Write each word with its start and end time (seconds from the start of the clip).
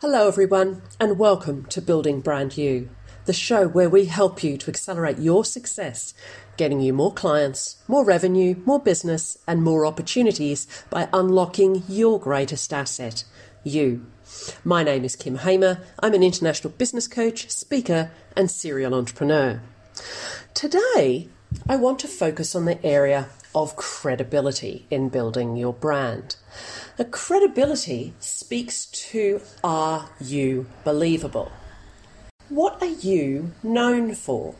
Hello, 0.00 0.28
everyone, 0.28 0.82
and 1.00 1.18
welcome 1.18 1.64
to 1.64 1.82
Building 1.82 2.20
Brand 2.20 2.56
You, 2.56 2.88
the 3.24 3.32
show 3.32 3.66
where 3.66 3.90
we 3.90 4.04
help 4.04 4.44
you 4.44 4.56
to 4.56 4.70
accelerate 4.70 5.18
your 5.18 5.44
success, 5.44 6.14
getting 6.56 6.80
you 6.80 6.92
more 6.92 7.12
clients, 7.12 7.82
more 7.88 8.04
revenue, 8.04 8.54
more 8.64 8.78
business, 8.78 9.38
and 9.48 9.60
more 9.60 9.84
opportunities 9.84 10.68
by 10.88 11.08
unlocking 11.12 11.82
your 11.88 12.20
greatest 12.20 12.72
asset, 12.72 13.24
you. 13.64 14.06
My 14.62 14.84
name 14.84 15.04
is 15.04 15.16
Kym 15.16 15.40
Hamer. 15.40 15.80
I'm 15.98 16.14
an 16.14 16.22
international 16.22 16.74
business 16.74 17.08
coach, 17.08 17.50
speaker, 17.50 18.12
and 18.36 18.48
serial 18.48 18.94
entrepreneur. 18.94 19.60
Today, 20.54 21.28
I 21.68 21.74
want 21.74 21.98
to 21.98 22.06
focus 22.06 22.54
on 22.54 22.66
the 22.66 22.80
area 22.86 23.30
of 23.58 23.74
credibility 23.74 24.86
in 24.88 25.08
building 25.08 25.56
your 25.56 25.72
brand. 25.72 26.36
The 26.96 27.04
credibility 27.04 28.14
speaks 28.20 28.86
to 28.86 29.40
are 29.64 30.10
you 30.20 30.66
believable? 30.84 31.50
What 32.48 32.80
are 32.80 32.86
you 32.86 33.50
known 33.64 34.14
for? 34.14 34.54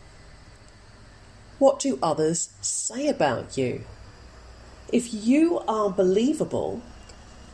What 1.61 1.79
do 1.79 2.01
others 2.03 2.51
say 2.61 3.07
about 3.07 3.57
you? 3.57 3.85
If 4.93 5.15
you 5.15 5.61
are 5.69 5.91
believable, 5.91 6.83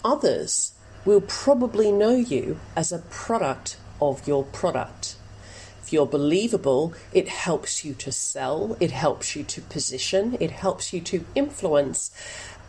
others 0.02 0.72
will 1.04 1.20
probably 1.20 1.92
know 1.92 2.14
you 2.16 2.58
as 2.74 2.90
a 2.90 3.04
product 3.10 3.76
of 4.00 4.26
your 4.26 4.44
product. 4.44 5.16
If 5.84 5.92
you're 5.92 6.06
believable, 6.06 6.94
it 7.12 7.28
helps 7.28 7.84
you 7.84 7.92
to 7.92 8.10
sell, 8.10 8.74
it 8.80 8.90
helps 8.90 9.36
you 9.36 9.44
to 9.44 9.60
position, 9.60 10.38
it 10.40 10.50
helps 10.50 10.94
you 10.94 11.00
to 11.02 11.26
influence, 11.34 12.10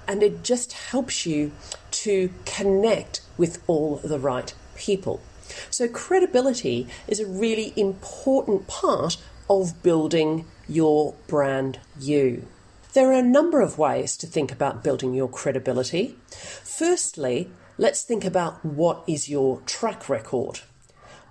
and 0.05 0.22
it 0.22 0.44
just 0.44 0.74
helps 0.74 1.26
you 1.26 1.54
to 1.91 2.30
connect 2.44 3.22
with 3.38 3.64
all 3.68 4.02
the 4.04 4.20
right 4.20 4.54
people. 4.76 5.22
So, 5.70 5.88
credibility 5.88 6.88
is 7.08 7.22
a 7.22 7.26
really 7.26 7.72
important 7.78 8.68
part 8.68 9.16
of 9.50 9.82
building 9.82 10.44
your 10.68 11.13
brand 11.27 11.79
you. 11.98 12.46
There 12.91 13.12
are 13.12 13.20
a 13.20 13.24
number 13.24 13.62
of 13.62 13.77
ways 13.77 14.18
to 14.18 14.27
think 14.27 14.52
about 14.52 14.84
building 14.84 15.13
your 15.13 15.29
credibility. 15.29 16.18
Firstly, 16.27 17.50
let's 17.77 18.04
think 18.04 18.26
about 18.26 18.66
what 18.66 19.05
is 19.07 19.29
your 19.29 19.62
track 19.62 20.10
record. 20.10 20.60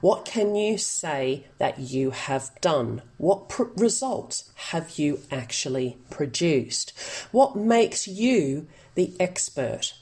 What 0.04 0.26
can 0.26 0.54
you 0.54 0.76
say 0.76 1.46
that 1.56 1.78
you 1.78 2.10
have 2.10 2.50
done? 2.60 3.00
What 3.16 3.48
pr- 3.48 3.72
results 3.74 4.52
have 4.68 4.98
you 4.98 5.20
actually 5.30 5.96
produced? 6.10 6.92
What 7.32 7.56
makes 7.56 8.06
you 8.06 8.66
the 8.96 9.14
expert? 9.18 9.94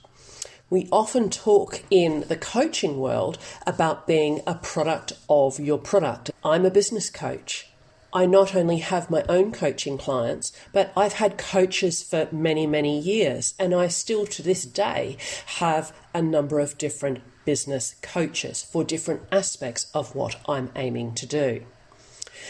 We 0.69 0.89
often 0.91 1.31
talk 1.31 1.85
in 1.89 2.25
the 2.27 2.37
coaching 2.37 2.99
world 2.99 3.39
about 3.65 4.09
being 4.09 4.41
a 4.45 4.57
product 4.57 5.13
of 5.29 5.61
your 5.61 5.79
product. 5.79 6.33
I'm 6.43 6.67
a 6.67 6.71
business 6.73 7.09
coach. 7.09 7.72
I 8.15 8.27
not 8.27 8.55
only 8.55 8.79
have 8.79 9.11
my 9.11 9.25
own 9.29 9.53
coaching 9.53 9.97
clients, 9.97 10.53
but 10.73 10.93
I've 10.95 11.15
had 11.15 11.39
coaches 11.39 12.03
for 12.03 12.29
many, 12.31 12.67
many 12.67 12.99
years, 12.99 13.55
and 13.59 13.75
I 13.75 13.89
still 13.89 14.27
to 14.27 14.43
this 14.43 14.65
day 14.65 15.17
have 15.47 15.93
a 16.13 16.21
number 16.21 16.61
of 16.61 16.77
different 16.77 17.21
business 17.45 17.95
coaches 18.03 18.63
for 18.63 18.85
different 18.85 19.23
aspects 19.33 19.87
of 19.95 20.15
what 20.15 20.37
I'm 20.47 20.71
aiming 20.77 21.15
to 21.15 21.27
do. 21.27 21.65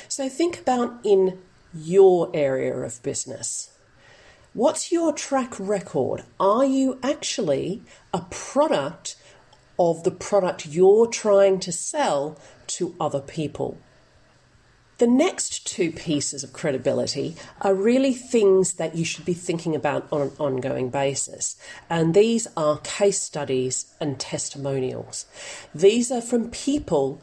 So 0.09 0.29
think 0.29 0.59
about 0.59 0.99
in 1.05 1.39
your 1.73 2.31
area 2.35 2.75
of 2.75 3.03
business. 3.03 3.71
What's 4.55 4.93
your 4.93 5.13
track 5.13 5.55
record? 5.59 6.25
Are 6.39 6.65
you 6.65 6.99
actually 7.03 7.83
a 8.13 8.23
product 8.31 9.17
of 9.79 10.05
the 10.05 10.11
product 10.11 10.67
you're 10.67 11.07
trying 11.07 11.61
to 11.61 11.73
sell 11.73 12.39
to 12.67 12.95
other 13.01 13.21
people? 13.21 13.79
The 15.03 15.09
next 15.09 15.67
two 15.67 15.91
pieces 15.91 16.45
of 16.45 16.53
credibility 16.53 17.35
are 17.61 17.75
really 17.75 18.15
things 18.15 18.75
that 18.75 18.95
you 18.95 19.05
should 19.05 19.25
be 19.25 19.35
thinking 19.35 19.75
about 19.75 20.07
on 20.13 20.21
an 20.21 20.33
ongoing 20.39 20.91
basis. 20.91 21.57
And 21.91 22.15
these 22.15 22.47
are 22.57 22.79
case 22.85 23.19
studies 23.19 23.93
and 24.01 24.21
testimonials. 24.21 25.27
These 25.75 26.13
are 26.13 26.21
from 26.21 26.51
people 26.53 27.21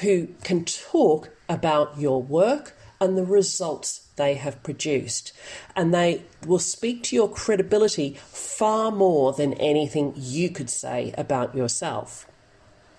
who 0.00 0.30
can 0.42 0.64
talk 0.64 1.30
about 1.48 2.00
your 2.00 2.20
work 2.20 2.76
and 3.00 3.16
the 3.16 3.24
results 3.24 4.08
they 4.16 4.34
have 4.34 4.60
produced. 4.64 5.32
And 5.76 5.94
they 5.94 6.24
will 6.44 6.58
speak 6.58 7.04
to 7.04 7.14
your 7.14 7.30
credibility 7.30 8.16
far 8.26 8.90
more 8.90 9.32
than 9.34 9.54
anything 9.54 10.14
you 10.16 10.50
could 10.50 10.68
say 10.68 11.14
about 11.16 11.54
yourself. 11.54 12.26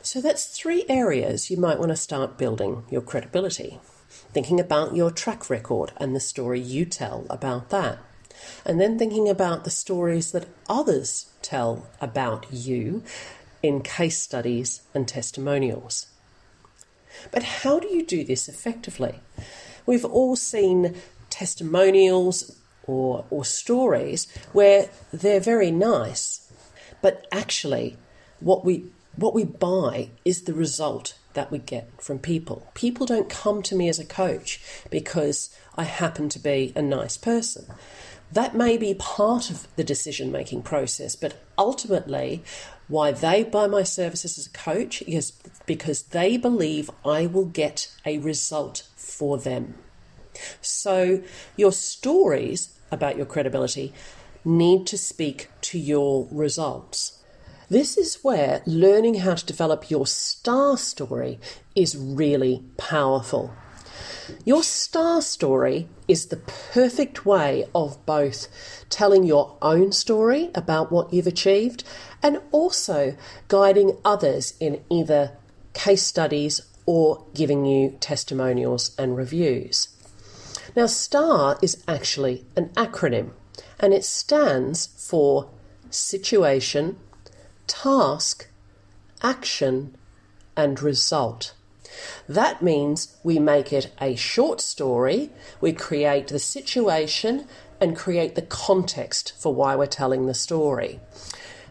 So 0.02 0.22
that's 0.22 0.58
three 0.58 0.86
areas 0.88 1.52
you 1.52 1.58
might 1.58 1.80
want 1.80 1.90
to 1.90 1.98
start 1.98 2.38
building 2.38 2.86
your 2.90 3.02
credibility 3.02 3.82
thinking 4.34 4.60
about 4.60 4.96
your 4.96 5.12
track 5.12 5.50
record 5.50 5.92
and 5.98 6.16
the 6.16 6.20
story 6.20 6.60
you 6.60 6.86
tell 6.86 7.26
about 7.30 7.70
that. 7.70 8.00
And 8.66 8.80
then 8.80 8.98
thinking 8.98 9.30
about 9.30 9.64
the 9.64 9.70
stories 9.70 10.32
that 10.32 10.48
others 10.68 11.32
tell 11.42 11.88
about 12.00 12.46
you 12.52 13.04
in 13.62 13.82
case 13.82 14.18
studies 14.18 14.82
and 14.94 15.08
testimonials. 15.08 16.08
But 17.32 17.44
how 17.44 17.80
do 17.80 17.88
you 17.88 18.06
do 18.06 18.24
this 18.24 18.48
effectively? 18.48 19.20
We've 19.86 20.06
all 20.06 20.36
seen 20.36 20.96
testimonials 21.30 22.58
or, 22.88 23.26
or 23.30 23.46
stories 23.46 24.28
where 24.54 24.90
they're 25.12 25.40
very 25.40 25.72
nice, 25.72 26.52
but 27.02 27.26
actually, 27.32 27.98
what 28.40 28.66
we, 28.66 28.86
what 29.16 29.34
we 29.34 29.44
buy 29.44 30.10
is 30.24 30.44
the 30.44 30.54
result 30.54 31.16
that 31.34 31.52
we 31.52 31.60
get 31.60 31.90
from 32.02 32.20
people. 32.20 32.68
People 32.74 33.06
don't 33.06 33.30
come 33.30 33.62
to 33.64 33.76
me 33.76 33.90
as 33.90 34.00
a 34.00 34.06
coach 34.06 34.62
because 34.90 35.56
I 35.76 35.84
happen 35.84 36.30
to 36.30 36.40
be 36.40 36.74
a 36.76 36.82
nice 36.82 37.18
person. 37.18 37.66
That 38.32 38.56
may 38.56 38.78
be 38.78 38.94
part 38.94 39.50
of 39.50 39.68
the 39.76 39.84
decision 39.84 40.32
making 40.32 40.64
process, 40.64 41.16
but 41.16 41.38
ultimately, 41.58 42.44
why 42.88 43.12
they 43.12 43.44
buy 43.44 43.68
my 43.68 43.84
services 43.84 44.38
as 44.38 44.48
a 44.48 44.52
coach 44.52 45.02
is 45.04 45.32
because 45.66 46.04
they 46.04 46.38
believe 46.38 46.90
I 47.06 47.26
will 47.26 47.46
get 47.46 47.92
a 48.06 48.18
result 48.20 48.88
for 48.96 49.38
them. 49.38 49.76
So, 50.62 51.22
your 51.58 51.72
stories 51.72 52.78
about 52.90 53.18
your 53.18 53.26
credibility 53.26 53.94
need 54.44 54.88
to 54.88 54.98
speak 54.98 55.50
to 55.62 55.80
your 55.80 56.28
results. 56.32 57.21
This 57.72 57.98
is 57.98 58.22
where 58.22 58.62
learning 58.66 59.14
how 59.14 59.36
to 59.36 59.46
develop 59.46 59.90
your 59.90 60.06
star 60.06 60.78
story 60.78 61.40
is 61.74 61.96
really 61.96 62.66
powerful. 62.76 63.54
Your 64.44 64.62
star 64.62 65.22
story 65.22 65.88
is 66.06 66.26
the 66.26 66.36
perfect 66.36 67.26
way 67.26 67.64
of 67.74 68.06
both 68.06 68.50
telling 68.90 69.24
your 69.24 69.56
own 69.62 69.94
story 69.94 70.52
about 70.54 70.92
what 70.92 71.14
you've 71.14 71.28
achieved 71.28 71.86
and 72.22 72.42
also 72.52 73.16
guiding 73.48 73.96
others 74.04 74.54
in 74.60 74.84
either 74.90 75.32
case 75.72 76.04
studies 76.04 76.60
or 76.86 77.24
giving 77.34 77.66
you 77.66 77.96
testimonials 78.02 78.94
and 79.00 79.16
reviews. 79.16 79.88
Now, 80.76 80.88
STAR 80.88 81.58
is 81.62 81.82
actually 81.88 82.44
an 82.58 82.68
acronym 82.76 83.32
and 83.80 83.94
it 83.94 84.04
stands 84.04 84.88
for 84.88 85.50
Situation, 85.90 86.98
task, 87.72 88.48
action, 89.24 89.96
and 90.58 90.82
result. 90.82 91.54
That 92.28 92.62
means 92.62 93.16
we 93.24 93.40
make 93.40 93.72
it 93.72 93.94
a 94.02 94.16
short 94.16 94.60
story, 94.60 95.30
we 95.62 95.72
create 95.72 96.28
the 96.28 96.40
situation 96.40 97.48
and 97.80 97.96
create 97.96 98.36
the 98.36 98.42
context 98.42 99.34
for 99.42 99.56
why 99.56 99.76
we're 99.76 99.86
telling 99.86 100.26
the 100.26 100.34
story. 100.34 101.00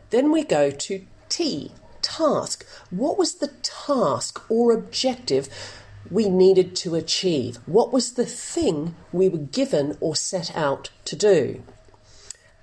Then 0.09 0.33
we 0.33 0.43
go 0.43 0.71
to 0.71 1.05
T, 1.29 1.73
task. 2.01 2.67
What 2.89 3.19
was 3.19 3.35
the 3.35 3.53
task 3.63 4.43
or 4.51 4.73
objective 4.73 5.49
we 6.11 6.31
needed 6.31 6.75
to 6.77 6.95
achieve? 6.95 7.59
What 7.67 7.93
was 7.93 8.15
the 8.15 8.27
thing 8.27 8.97
we 9.13 9.29
were 9.29 9.39
given 9.39 9.99
or 10.01 10.17
set 10.17 10.57
out 10.57 10.91
to 11.05 11.15
do? 11.15 11.63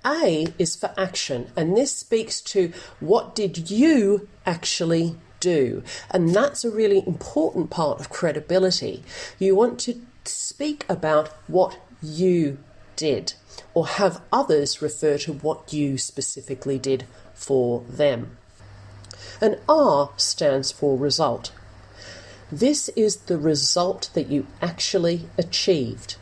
A 0.04 0.46
is 0.58 0.76
for 0.76 0.92
action, 0.96 1.50
and 1.56 1.76
this 1.76 1.94
speaks 1.94 2.40
to 2.42 2.72
what 3.00 3.34
did 3.34 3.70
you 3.70 4.28
actually 4.46 5.16
do? 5.40 5.82
And 6.10 6.34
that's 6.34 6.64
a 6.64 6.70
really 6.70 7.02
important 7.06 7.70
part 7.70 8.00
of 8.00 8.10
credibility. 8.10 9.02
You 9.38 9.54
want 9.54 9.78
to 9.80 10.00
speak 10.24 10.84
about 10.88 11.28
what 11.46 11.78
you 12.02 12.58
did, 12.96 13.34
or 13.74 13.86
have 13.86 14.22
others 14.32 14.82
refer 14.82 15.18
to 15.18 15.32
what 15.32 15.72
you 15.72 15.98
specifically 15.98 16.78
did 16.78 17.06
for 17.34 17.82
them. 17.88 18.36
And 19.40 19.58
R 19.68 20.10
stands 20.16 20.72
for 20.72 20.96
result. 20.96 21.52
This 22.50 22.88
is 22.90 23.16
the 23.16 23.38
result 23.38 24.10
that 24.14 24.28
you 24.28 24.46
actually 24.62 25.28
achieved. 25.36 26.16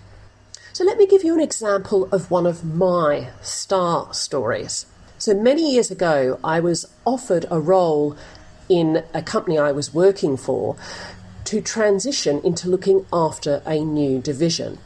So 0.77 0.85
let 0.85 0.99
me 0.99 1.07
give 1.07 1.25
you 1.25 1.33
an 1.33 1.41
example 1.41 2.07
of 2.13 2.31
one 2.31 2.45
of 2.45 2.63
my 2.63 3.31
star 3.41 4.13
stories. 4.13 4.85
So 5.17 5.33
many 5.33 5.73
years 5.73 5.91
ago, 5.91 6.39
I 6.45 6.61
was 6.61 6.85
offered 7.07 7.47
a 7.51 7.59
role 7.59 8.15
in 8.69 9.03
a 9.15 9.23
company 9.23 9.59
I 9.59 9.73
was 9.73 9.95
working 9.95 10.37
for 10.37 10.77
to 11.45 11.63
transition 11.63 12.43
into 12.45 12.69
looking 12.69 13.07
after 13.11 13.63
a 13.65 13.83
new 13.83 14.21
division. 14.21 14.77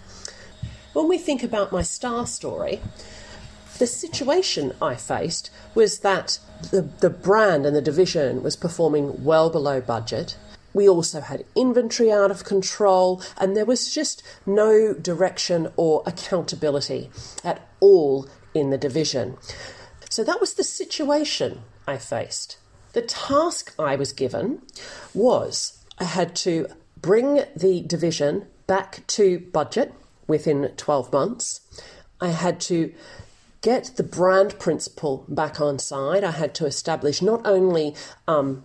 When 0.93 1.09
we 1.09 1.19
think 1.19 1.43
about 1.43 1.73
my 1.73 1.83
star 1.83 2.25
story, 2.25 2.81
the 3.79 3.89
situation 3.89 4.73
I 4.81 4.95
faced 4.95 5.51
was 5.75 5.99
that 6.07 6.39
the, 6.71 6.83
the 6.83 7.11
brand 7.11 7.67
and 7.67 7.75
the 7.75 7.83
division 7.83 8.45
was 8.45 8.55
performing 8.55 9.25
well 9.25 9.51
below 9.51 9.81
budget. 9.81 10.37
We 10.73 10.89
also 10.89 11.21
had 11.21 11.45
inventory 11.55 12.13
out 12.13 12.31
of 12.31 12.45
control, 12.45 13.23
and 13.39 13.57
there 13.57 13.65
was 13.65 13.93
just 13.93 14.23
no 14.47 14.95
direction 14.95 15.73
or 15.77 16.03
accountability 16.07 17.11
at 17.45 17.69
all 17.81 18.29
in 18.55 18.71
the 18.71 18.79
division. 18.79 19.37
So 20.11 20.25
that 20.25 20.41
was 20.41 20.55
the 20.55 20.65
situation 20.65 21.63
I 21.87 21.97
faced. 21.97 22.59
The 22.93 23.03
task 23.03 23.75
I 23.79 23.97
was 23.97 24.13
given 24.13 24.63
was 25.15 25.85
I 25.99 26.05
had 26.05 26.35
to 26.37 26.67
bring 27.01 27.45
the 27.57 27.83
division 27.83 28.47
back 28.67 29.07
to 29.09 29.39
budget 29.53 29.95
within 30.27 30.73
12 30.77 31.13
months. 31.13 31.61
I 32.21 32.29
had 32.29 32.61
to 32.63 32.93
get 33.63 33.93
the 33.97 34.03
brand 34.03 34.59
principal 34.59 35.25
back 35.29 35.61
on 35.61 35.79
side. 35.79 36.25
I 36.25 36.31
had 36.31 36.55
to 36.57 36.67
establish 36.67 37.21
not 37.21 37.43
only 37.45 37.95
um, 38.27 38.65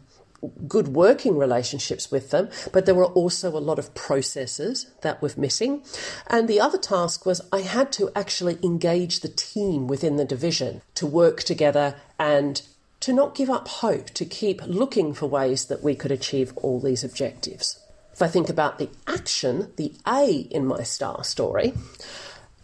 good 0.67 0.89
working 0.89 1.37
relationships 1.37 2.11
with 2.11 2.31
them, 2.31 2.49
but 2.71 2.85
there 2.85 2.95
were 2.95 3.05
also 3.05 3.49
a 3.49 3.59
lot 3.59 3.79
of 3.79 3.93
processes 3.95 4.87
that 5.01 5.21
were 5.21 5.31
missing. 5.37 5.83
And 6.27 6.47
the 6.47 6.59
other 6.59 6.77
task 6.77 7.25
was 7.25 7.41
I 7.51 7.61
had 7.61 7.91
to 7.93 8.11
actually 8.15 8.57
engage 8.63 9.19
the 9.19 9.29
team 9.29 9.87
within 9.87 10.15
the 10.17 10.25
division 10.25 10.81
to 10.95 11.05
work 11.05 11.43
together 11.43 11.95
and 12.19 12.61
to 13.01 13.13
not 13.13 13.35
give 13.35 13.49
up 13.49 13.67
hope, 13.67 14.09
to 14.11 14.25
keep 14.25 14.61
looking 14.65 15.13
for 15.13 15.27
ways 15.27 15.65
that 15.65 15.83
we 15.83 15.95
could 15.95 16.11
achieve 16.11 16.55
all 16.57 16.79
these 16.79 17.03
objectives. 17.03 17.79
If 18.13 18.21
I 18.21 18.27
think 18.27 18.49
about 18.49 18.79
the 18.79 18.89
action, 19.07 19.73
the 19.75 19.93
A 20.07 20.47
in 20.49 20.65
my 20.65 20.83
star 20.83 21.23
story, 21.23 21.73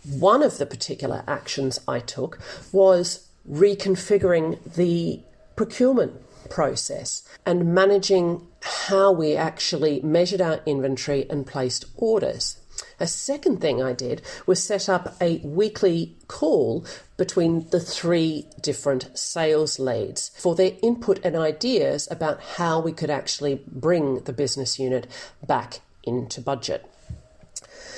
one 0.04 0.42
of 0.42 0.58
the 0.58 0.66
particular 0.66 1.24
actions 1.28 1.80
I 1.88 2.00
took 2.00 2.40
was 2.72 3.28
reconfiguring 3.50 4.76
the 4.76 5.20
procurement 5.56 6.14
process 6.50 7.28
and 7.46 7.74
managing 7.74 8.48
how 8.62 9.12
we 9.12 9.36
actually 9.36 10.02
measured 10.02 10.42
our 10.42 10.62
inventory 10.66 11.30
and 11.30 11.46
placed 11.46 11.86
orders. 11.96 12.58
A 13.00 13.08
second 13.08 13.62
thing 13.62 13.82
I 13.82 13.94
did 13.94 14.22
was 14.46 14.64
set 14.64 14.88
up 14.88 15.16
a 15.20 15.38
weekly 15.40 16.18
call 16.28 16.86
between 17.18 17.68
the 17.70 17.80
three 17.80 18.48
different 18.62 19.18
sales 19.18 19.80
leads 19.80 20.30
for 20.38 20.56
their 20.56 20.74
input 20.84 21.20
and 21.24 21.36
ideas 21.36 22.08
about 22.12 22.42
how 22.42 22.80
we 22.80 22.92
could 22.92 23.10
actually 23.10 23.64
bring 23.68 24.20
the 24.22 24.34
business 24.34 24.80
unit 24.80 25.08
back 25.46 25.82
into 26.04 26.42
budget. 26.42 26.86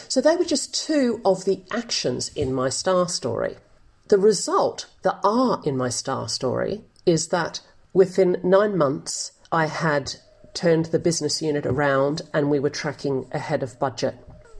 So 0.07 0.21
they 0.21 0.35
were 0.35 0.45
just 0.45 0.73
two 0.73 1.21
of 1.25 1.45
the 1.45 1.63
actions 1.71 2.29
in 2.35 2.53
my 2.53 2.69
star 2.69 3.09
story. 3.09 3.57
The 4.09 4.17
result, 4.17 4.87
the 5.01 5.17
R 5.23 5.61
in 5.65 5.75
my 5.75 5.89
star 5.89 6.29
story, 6.29 6.81
is 7.05 7.29
that 7.29 7.61
within 7.93 8.37
nine 8.43 8.77
months, 8.77 9.31
I 9.51 9.67
had 9.67 10.15
turned 10.53 10.87
the 10.87 10.99
business 10.99 11.41
unit 11.41 11.65
around 11.65 12.21
and 12.33 12.49
we 12.49 12.59
were 12.59 12.69
tracking 12.69 13.27
ahead 13.31 13.63
of 13.63 13.79
budget. 13.79 14.15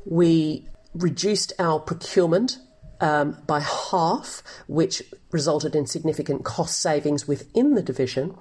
We 0.06 0.68
reduced 0.94 1.54
our 1.60 1.80
procurement 1.80 2.58
um, 3.00 3.38
by 3.48 3.60
half, 3.60 4.44
which 4.68 5.04
resulted 5.32 5.76
in 5.76 5.86
significant 5.88 6.46
cost 6.46 6.80
savings 6.80 7.28
within 7.28 7.76
the 7.76 7.82
division 7.82 8.38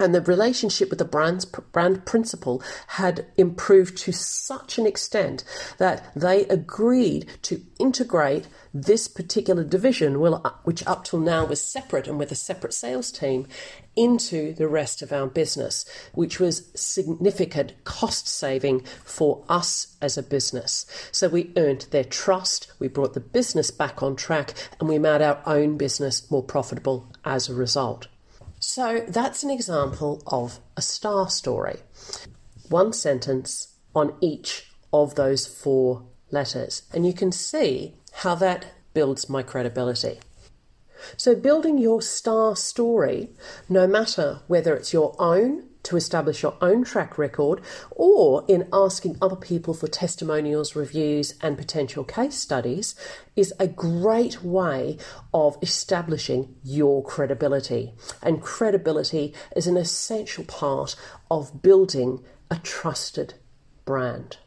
and 0.00 0.14
the 0.14 0.22
relationship 0.22 0.88
with 0.88 0.98
the 0.98 1.04
brand's 1.04 1.44
brand 1.44 2.04
principal 2.06 2.62
had 2.88 3.26
improved 3.36 3.98
to 3.98 4.12
such 4.12 4.78
an 4.78 4.86
extent 4.86 5.44
that 5.78 6.10
they 6.16 6.46
agreed 6.46 7.26
to 7.42 7.62
integrate 7.78 8.48
this 8.72 9.08
particular 9.08 9.62
division, 9.62 10.16
uh, 10.16 10.50
which 10.64 10.86
up 10.86 11.04
till 11.04 11.20
now 11.20 11.44
was 11.44 11.62
separate 11.62 12.08
and 12.08 12.18
with 12.18 12.32
a 12.32 12.36
separate 12.36 12.72
sales 12.72 13.12
team, 13.12 13.46
into 13.94 14.54
the 14.54 14.68
rest 14.68 15.02
of 15.02 15.12
our 15.12 15.26
business, 15.26 15.84
which 16.14 16.40
was 16.40 16.70
significant 16.74 17.72
cost 17.84 18.26
saving 18.26 18.80
for 19.04 19.44
us 19.48 19.96
as 20.00 20.16
a 20.16 20.22
business. 20.22 20.86
So 21.12 21.28
we 21.28 21.52
earned 21.56 21.86
their 21.90 22.04
trust, 22.04 22.72
we 22.78 22.88
brought 22.88 23.14
the 23.14 23.20
business 23.20 23.70
back 23.70 24.02
on 24.02 24.16
track, 24.16 24.54
and 24.78 24.88
we 24.88 24.98
made 24.98 25.20
our 25.20 25.42
own 25.44 25.76
business 25.76 26.30
more 26.30 26.42
profitable 26.42 27.12
as 27.24 27.48
a 27.48 27.54
result. 27.54 28.06
So 28.60 29.04
that's 29.08 29.42
an 29.42 29.50
example 29.50 30.22
of 30.26 30.60
a 30.76 30.82
star 30.82 31.30
story. 31.30 31.78
One 32.68 32.92
sentence 32.92 33.74
on 33.94 34.14
each 34.20 34.70
of 34.92 35.14
those 35.14 35.46
four 35.46 36.04
letters. 36.30 36.82
And 36.92 37.06
you 37.06 37.14
can 37.14 37.32
see 37.32 37.94
how 38.12 38.34
that 38.36 38.66
builds 38.92 39.30
my 39.30 39.42
credibility. 39.42 40.20
So, 41.16 41.34
building 41.34 41.78
your 41.78 42.02
star 42.02 42.54
story, 42.54 43.30
no 43.70 43.86
matter 43.86 44.40
whether 44.48 44.74
it's 44.76 44.92
your 44.92 45.16
own 45.18 45.69
to 45.82 45.96
establish 45.96 46.42
your 46.42 46.56
own 46.60 46.84
track 46.84 47.16
record 47.18 47.60
or 47.90 48.44
in 48.48 48.68
asking 48.72 49.16
other 49.20 49.36
people 49.36 49.74
for 49.74 49.88
testimonials, 49.88 50.76
reviews, 50.76 51.34
and 51.40 51.56
potential 51.56 52.04
case 52.04 52.36
studies 52.36 52.94
is 53.36 53.54
a 53.58 53.66
great 53.66 54.42
way 54.42 54.98
of 55.32 55.56
establishing 55.62 56.54
your 56.62 57.02
credibility. 57.02 57.92
And 58.22 58.42
credibility 58.42 59.34
is 59.56 59.66
an 59.66 59.76
essential 59.76 60.44
part 60.44 60.96
of 61.30 61.62
building 61.62 62.22
a 62.50 62.56
trusted 62.56 63.34
brand. 63.84 64.38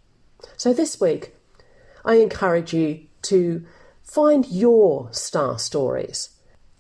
So 0.57 0.73
this 0.73 0.99
week, 0.99 1.35
I 2.05 2.15
encourage 2.15 2.73
you 2.73 3.07
to 3.23 3.65
find 4.03 4.45
your 4.47 5.07
star 5.11 5.57
stories 5.57 6.29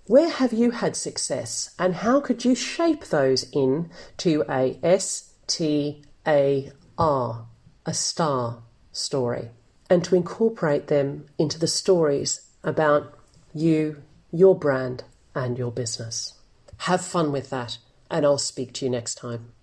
where 0.05 0.29
have 0.29 0.51
you 0.51 0.71
had 0.71 0.95
success 0.95 1.73
and 1.79 1.95
how 1.95 2.19
could 2.19 2.43
you 2.43 2.55
shape 2.55 3.05
those 3.05 3.49
in 3.51 3.89
to 4.17 4.43
a 4.49 4.77
S 4.83 5.33
T 5.47 6.03
A 6.27 6.71
R, 6.97 7.45
a 7.85 7.93
star 7.93 8.63
story, 8.91 9.49
and 9.89 10.03
to 10.03 10.15
incorporate 10.15 10.87
them 10.87 11.25
into 11.37 11.57
the 11.57 11.67
stories 11.67 12.49
about 12.63 13.17
you, 13.53 14.03
your 14.31 14.55
brand, 14.55 15.03
and 15.33 15.57
your 15.57 15.71
business? 15.71 16.33
Have 16.79 17.01
fun 17.01 17.31
with 17.31 17.49
that, 17.49 17.77
and 18.11 18.25
I'll 18.25 18.37
speak 18.37 18.73
to 18.73 18.85
you 18.85 18.91
next 18.91 19.15
time. 19.15 19.53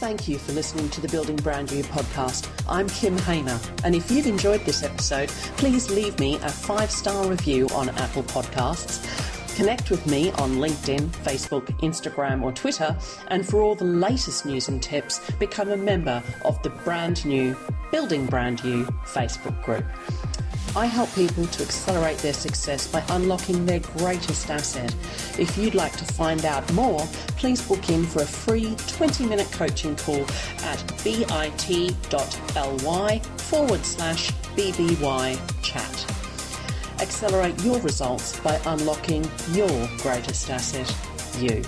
Thank 0.00 0.28
you 0.28 0.38
for 0.38 0.52
listening 0.52 0.88
to 0.90 1.02
the 1.02 1.08
Building 1.08 1.36
Brand 1.36 1.70
You 1.70 1.84
podcast. 1.84 2.48
I'm 2.66 2.88
Kym 2.88 3.20
Hamer, 3.20 3.60
and 3.84 3.94
if 3.94 4.10
you've 4.10 4.26
enjoyed 4.26 4.64
this 4.64 4.82
episode, 4.82 5.28
please 5.58 5.90
leave 5.90 6.18
me 6.18 6.36
a 6.36 6.48
five 6.48 6.90
star 6.90 7.28
review 7.28 7.68
on 7.74 7.90
Apple 7.90 8.22
Podcasts. 8.22 9.04
Connect 9.56 9.90
with 9.90 10.06
me 10.06 10.30
on 10.32 10.52
LinkedIn, 10.52 11.10
Facebook, 11.10 11.66
Instagram, 11.80 12.42
or 12.42 12.50
Twitter, 12.50 12.96
and 13.28 13.46
for 13.46 13.60
all 13.60 13.74
the 13.74 13.84
latest 13.84 14.46
news 14.46 14.68
and 14.68 14.82
tips, 14.82 15.20
become 15.32 15.70
a 15.70 15.76
member 15.76 16.22
of 16.46 16.62
the 16.62 16.70
brand 16.70 17.26
new 17.26 17.54
Building 17.92 18.24
Brand 18.24 18.64
You 18.64 18.84
Facebook 19.04 19.62
group. 19.62 19.84
I 20.76 20.86
help 20.86 21.12
people 21.14 21.46
to 21.46 21.62
accelerate 21.64 22.18
their 22.18 22.32
success 22.32 22.86
by 22.86 23.02
unlocking 23.10 23.66
their 23.66 23.80
greatest 23.80 24.48
asset. 24.50 24.94
If 25.36 25.58
you'd 25.58 25.74
like 25.74 25.96
to 25.96 26.04
find 26.04 26.44
out 26.44 26.72
more, 26.72 27.00
please 27.36 27.60
book 27.60 27.90
in 27.90 28.06
for 28.06 28.22
a 28.22 28.26
free 28.26 28.76
20 28.86 29.26
minute 29.26 29.50
coaching 29.50 29.96
call 29.96 30.24
at 30.62 31.02
bit.ly 31.02 31.38
forward 33.18 33.84
slash 33.84 34.30
BBY 34.30 35.62
chat. 35.62 36.06
Accelerate 37.00 37.60
your 37.64 37.80
results 37.80 38.38
by 38.40 38.60
unlocking 38.66 39.28
your 39.50 39.88
greatest 39.98 40.50
asset, 40.50 40.94
you. 41.40 41.64